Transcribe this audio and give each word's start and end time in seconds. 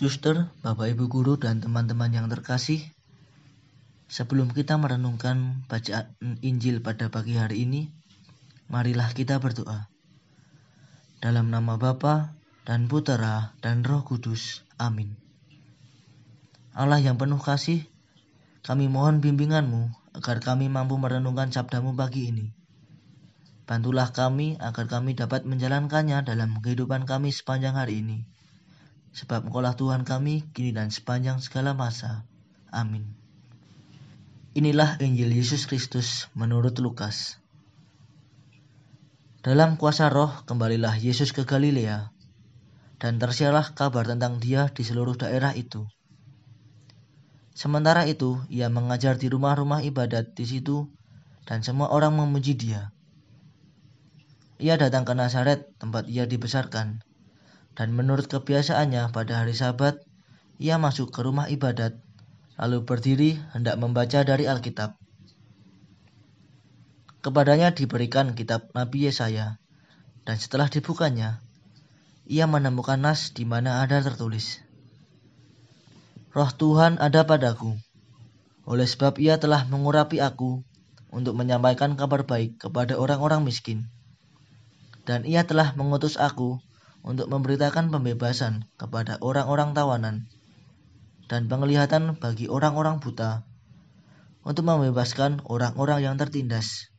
Suster, 0.00 0.48
Bapak 0.64 0.96
Ibu 0.96 1.12
guru 1.12 1.36
dan 1.36 1.60
teman-teman 1.60 2.08
yang 2.08 2.24
terkasih, 2.32 2.80
sebelum 4.08 4.48
kita 4.48 4.80
merenungkan 4.80 5.68
bacaan 5.68 6.40
Injil 6.40 6.80
pada 6.80 7.12
pagi 7.12 7.36
hari 7.36 7.68
ini, 7.68 7.92
marilah 8.72 9.12
kita 9.12 9.36
berdoa. 9.36 9.92
Dalam 11.20 11.52
nama 11.52 11.76
Bapa 11.76 12.32
dan 12.64 12.88
Putera 12.88 13.52
dan 13.60 13.84
Roh 13.84 14.00
Kudus. 14.00 14.64
Amin. 14.80 15.20
Allah 16.72 17.04
yang 17.04 17.20
penuh 17.20 17.36
kasih, 17.36 17.84
kami 18.64 18.88
mohon 18.88 19.20
bimbinganmu 19.20 20.16
agar 20.16 20.40
kami 20.40 20.72
mampu 20.72 20.96
merenungkan 20.96 21.52
sabdamu 21.52 21.92
pagi 21.92 22.32
ini. 22.32 22.48
Bantulah 23.68 24.16
kami 24.16 24.56
agar 24.64 24.88
kami 24.88 25.12
dapat 25.12 25.44
menjalankannya 25.44 26.24
dalam 26.24 26.56
kehidupan 26.64 27.04
kami 27.04 27.36
sepanjang 27.36 27.76
hari 27.76 28.00
ini 28.00 28.39
sebab 29.10 29.50
engkaulah 29.50 29.74
Tuhan 29.74 30.06
kami 30.06 30.46
kini 30.54 30.74
dan 30.74 30.94
sepanjang 30.94 31.42
segala 31.42 31.74
masa. 31.74 32.22
Amin. 32.70 33.06
Inilah 34.54 34.98
Injil 34.98 35.30
Yesus 35.30 35.70
Kristus 35.70 36.26
menurut 36.34 36.74
Lukas. 36.82 37.38
Dalam 39.40 39.80
kuasa 39.80 40.10
roh 40.12 40.42
kembalilah 40.44 40.98
Yesus 40.98 41.32
ke 41.32 41.46
Galilea, 41.46 42.12
dan 43.00 43.16
tersiarlah 43.16 43.72
kabar 43.72 44.04
tentang 44.04 44.36
dia 44.36 44.68
di 44.68 44.84
seluruh 44.84 45.16
daerah 45.16 45.56
itu. 45.56 45.88
Sementara 47.56 48.04
itu, 48.04 48.36
ia 48.52 48.68
mengajar 48.68 49.16
di 49.16 49.32
rumah-rumah 49.32 49.80
ibadat 49.80 50.36
di 50.36 50.44
situ, 50.44 50.84
dan 51.48 51.64
semua 51.64 51.88
orang 51.88 52.12
memuji 52.14 52.52
dia. 52.52 52.92
Ia 54.60 54.76
datang 54.76 55.08
ke 55.08 55.16
Nazaret, 55.16 55.72
tempat 55.80 56.04
ia 56.12 56.28
dibesarkan, 56.28 57.00
dan 57.80 57.96
menurut 57.96 58.28
kebiasaannya 58.28 59.08
pada 59.08 59.40
hari 59.40 59.56
Sabat, 59.56 60.04
ia 60.60 60.76
masuk 60.76 61.16
ke 61.16 61.24
rumah 61.24 61.48
ibadat, 61.48 61.96
lalu 62.60 62.84
berdiri 62.84 63.40
hendak 63.56 63.80
membaca 63.80 64.20
dari 64.20 64.44
Alkitab. 64.44 65.00
Kepadanya 67.24 67.72
diberikan 67.72 68.36
kitab 68.36 68.68
Nabi 68.76 69.08
Yesaya, 69.08 69.56
dan 70.28 70.36
setelah 70.36 70.68
dibukanya, 70.68 71.40
ia 72.28 72.44
menemukan 72.44 73.00
nas 73.00 73.32
di 73.32 73.48
mana 73.48 73.80
ada 73.80 74.04
tertulis, 74.04 74.60
Roh 76.36 76.52
Tuhan 76.52 77.00
ada 77.00 77.24
padaku, 77.24 77.80
oleh 78.68 78.84
sebab 78.84 79.16
ia 79.16 79.40
telah 79.40 79.64
mengurapi 79.64 80.20
aku 80.20 80.60
untuk 81.08 81.32
menyampaikan 81.32 81.96
kabar 81.96 82.28
baik 82.28 82.60
kepada 82.60 83.00
orang-orang 83.00 83.40
miskin. 83.40 83.88
Dan 85.08 85.24
ia 85.24 85.48
telah 85.48 85.72
mengutus 85.80 86.20
aku 86.20 86.60
untuk 87.00 87.32
memberitakan 87.32 87.88
pembebasan 87.88 88.68
kepada 88.76 89.16
orang-orang 89.24 89.72
tawanan 89.72 90.16
dan 91.30 91.46
penglihatan 91.46 92.18
bagi 92.18 92.50
orang-orang 92.50 92.98
buta, 92.98 93.46
untuk 94.42 94.66
membebaskan 94.66 95.44
orang-orang 95.46 96.02
yang 96.02 96.16
tertindas, 96.18 96.90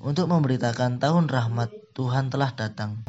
untuk 0.00 0.30
memberitakan 0.30 0.96
tahun 1.02 1.28
rahmat 1.28 1.70
Tuhan 1.92 2.32
telah 2.32 2.56
datang. 2.56 3.04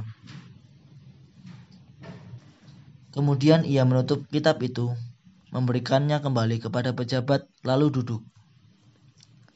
Kemudian 3.13 3.61
ia 3.63 3.85
menutup 3.85 4.25
kitab 4.27 4.57
itu, 4.65 4.91
memberikannya 5.53 6.17
kembali 6.17 6.57
kepada 6.59 6.97
pejabat, 6.97 7.45
lalu 7.61 7.93
duduk. 7.93 8.25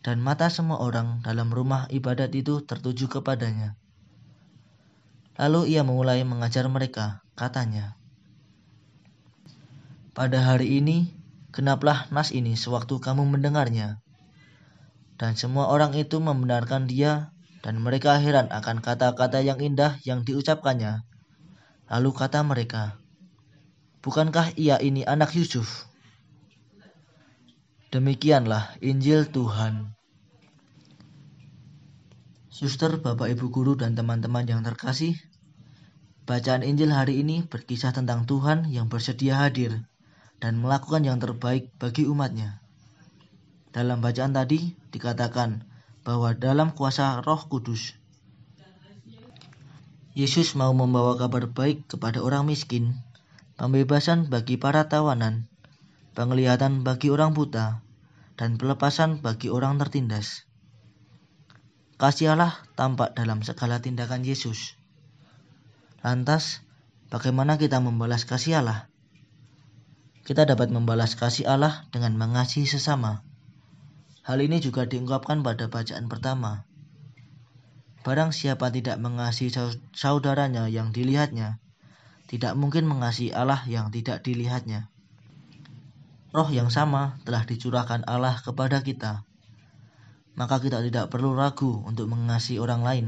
Dan 0.05 0.21
mata 0.21 0.47
semua 0.47 0.77
orang 0.79 1.25
dalam 1.25 1.49
rumah 1.49 1.89
ibadat 1.89 2.31
itu 2.37 2.61
tertuju 2.63 3.09
kepadanya. 3.19 3.75
Lalu 5.37 5.77
ia 5.77 5.85
mulai 5.85 6.25
mengajar 6.25 6.65
mereka, 6.65 7.21
katanya. 7.37 7.93
Pada 10.17 10.41
hari 10.41 10.81
ini, 10.81 11.13
genaplah 11.53 12.09
nas 12.09 12.33
ini 12.33 12.57
sewaktu 12.57 12.97
kamu 12.97 13.21
mendengarnya. 13.29 14.01
Dan 15.21 15.37
semua 15.37 15.69
orang 15.69 15.93
itu 15.93 16.17
membenarkan 16.17 16.89
dia, 16.89 17.29
dan 17.61 17.77
mereka 17.77 18.17
heran 18.17 18.49
akan 18.49 18.81
kata-kata 18.81 19.45
yang 19.45 19.61
indah 19.61 20.01
yang 20.01 20.25
diucapkannya. 20.25 21.05
Lalu 21.85 22.09
kata 22.17 22.41
mereka, 22.41 22.97
Bukankah 24.01 24.55
ia 24.55 24.79
ini 24.79 25.03
anak 25.03 25.35
Yusuf? 25.35 25.85
Demikianlah 27.93 28.77
Injil 28.79 29.27
Tuhan. 29.27 29.97
Suster, 32.47 32.97
Bapak 32.97 33.29
Ibu 33.29 33.53
guru 33.53 33.73
dan 33.77 33.93
teman-teman 33.93 34.47
yang 34.47 34.65
terkasih, 34.65 35.13
bacaan 36.27 36.59
Injil 36.59 36.91
hari 36.91 37.23
ini 37.23 37.47
berkisah 37.47 37.95
tentang 37.95 38.27
Tuhan 38.27 38.67
yang 38.67 38.91
bersedia 38.91 39.39
hadir 39.39 39.87
dan 40.43 40.59
melakukan 40.59 41.07
yang 41.07 41.23
terbaik 41.23 41.71
bagi 41.79 42.03
umatnya. 42.03 42.59
Dalam 43.71 44.03
bacaan 44.03 44.35
tadi 44.35 44.75
dikatakan 44.91 45.63
bahwa 46.03 46.35
dalam 46.35 46.75
kuasa 46.75 47.23
Roh 47.23 47.47
Kudus 47.47 47.95
Yesus 50.17 50.57
mau 50.57 50.73
membawa 50.73 51.13
kabar 51.13 51.45
baik 51.45 51.93
kepada 51.93 52.19
orang 52.25 52.49
miskin, 52.49 52.97
pembebasan 53.53 54.27
bagi 54.27 54.57
para 54.57 54.89
tawanan, 54.89 55.45
penglihatan 56.17 56.81
bagi 56.81 57.13
orang 57.13 57.37
buta, 57.37 57.85
dan 58.33 58.57
pelepasan 58.57 59.21
bagi 59.21 59.53
orang 59.53 59.77
tertindas. 59.77 60.49
Kasih 62.01 62.33
Allah 62.33 62.57
tampak 62.73 63.13
dalam 63.13 63.45
segala 63.45 63.77
tindakan 63.77 64.25
Yesus. 64.25 64.73
Lantas, 66.05 66.65
bagaimana 67.09 67.57
kita 67.57 67.81
membalas 67.81 68.25
kasih 68.25 68.61
Allah? 68.61 68.89
Kita 70.27 70.43
dapat 70.43 70.69
membalas 70.69 71.15
kasih 71.15 71.47
Allah 71.47 71.87
dengan 71.89 72.17
mengasihi 72.19 72.67
sesama. 72.67 73.23
Hal 74.27 74.43
ini 74.43 74.59
juga 74.59 74.83
diungkapkan 74.83 75.39
pada 75.39 75.71
bacaan 75.71 76.11
pertama. 76.11 76.67
Barang 78.03 78.35
siapa 78.35 78.71
tidak 78.71 78.99
mengasihi 78.99 79.51
saudaranya 79.95 80.67
yang 80.67 80.91
dilihatnya, 80.91 81.59
tidak 82.27 82.53
mungkin 82.59 82.87
mengasihi 82.87 83.31
Allah 83.31 83.63
yang 83.67 83.91
tidak 83.91 84.23
dilihatnya. 84.23 84.91
Roh 86.35 86.51
yang 86.51 86.67
sama 86.67 87.19
telah 87.23 87.47
dicurahkan 87.47 88.03
Allah 88.03 88.35
kepada 88.43 88.83
kita 88.83 89.27
maka 90.37 90.61
kita 90.61 90.85
tidak 90.85 91.09
perlu 91.09 91.33
ragu 91.33 91.81
untuk 91.83 92.05
mengasihi 92.13 92.61
orang 92.61 92.85
lain. 92.85 93.05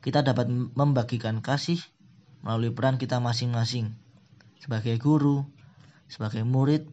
Kita 0.00 0.24
dapat 0.24 0.48
membagikan 0.50 1.44
kasih 1.44 1.80
melalui 2.40 2.72
peran 2.72 2.96
kita 2.96 3.20
masing-masing 3.20 3.92
sebagai 4.60 4.96
guru, 5.00 5.44
sebagai 6.08 6.44
murid, 6.44 6.88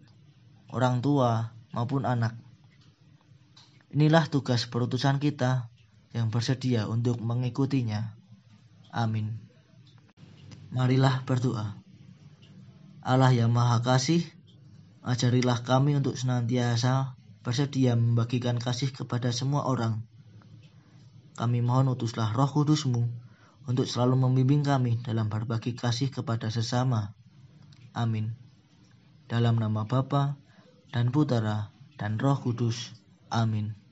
orang 0.71 0.99
tua, 1.03 1.55
maupun 1.75 2.07
anak. 2.07 2.35
Inilah 3.91 4.27
tugas 4.27 4.67
perutusan 4.67 5.19
kita 5.23 5.71
yang 6.11 6.27
bersedia 6.31 6.87
untuk 6.91 7.19
mengikutinya. 7.23 8.15
Amin. 8.91 9.39
Marilah 10.71 11.23
berdoa. 11.23 11.79
Allah 13.07 13.31
yang 13.31 13.55
Maha 13.55 13.79
Kasih, 13.79 14.19
ajarilah 14.99 15.63
kami 15.63 15.95
untuk 15.95 16.19
senantiasa 16.19 17.15
bersedia 17.39 17.95
membagikan 17.95 18.59
kasih 18.59 18.91
kepada 18.91 19.31
semua 19.31 19.63
orang. 19.63 20.03
Kami 21.37 21.61
mohon 21.61 21.93
utuslah 21.93 22.33
roh 22.33 22.49
kudusmu 22.49 23.05
untuk 23.69 23.85
selalu 23.85 24.17
membimbing 24.17 24.65
kami 24.65 24.97
dalam 25.05 25.29
berbagi 25.29 25.77
kasih 25.77 26.09
kepada 26.09 26.49
sesama. 26.49 27.13
Amin. 27.93 28.33
Dalam 29.29 29.61
nama 29.61 29.85
Bapa 29.85 30.39
dan 30.89 31.13
Putera 31.13 31.69
dan 31.99 32.17
Roh 32.17 32.39
Kudus. 32.41 32.95
Amin. 33.27 33.86